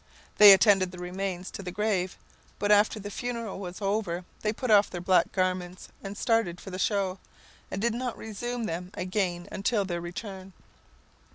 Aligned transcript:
They 0.39 0.51
attended 0.51 0.91
the 0.91 0.97
remains 0.97 1.51
to 1.51 1.61
the 1.61 1.69
grave, 1.69 2.17
but 2.57 2.71
after 2.71 2.99
the 2.99 3.11
funeral 3.11 3.59
was 3.59 3.83
over 3.83 4.25
they 4.41 4.51
put 4.51 4.71
off 4.71 4.89
their 4.89 4.99
black 4.99 5.31
garments 5.31 5.89
and 6.03 6.17
started 6.17 6.59
for 6.59 6.71
the 6.71 6.79
show, 6.79 7.19
and 7.69 7.79
did 7.79 7.93
not 7.93 8.17
resume 8.17 8.63
them 8.63 8.89
again 8.95 9.47
until 9.51 9.81
after 9.81 9.89
their 9.89 10.01
return. 10.01 10.53